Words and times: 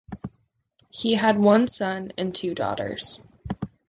He 0.89 1.13
had 1.13 1.37
one 1.37 1.67
son 1.67 2.11
and 2.17 2.33
two 2.33 2.55
daughters. 2.55 3.21